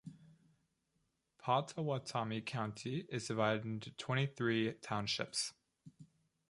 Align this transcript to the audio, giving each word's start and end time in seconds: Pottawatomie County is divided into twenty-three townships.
Pottawatomie 1.37 2.41
County 2.41 3.05
is 3.09 3.27
divided 3.27 3.65
into 3.65 3.91
twenty-three 3.91 4.73
townships. 4.81 5.53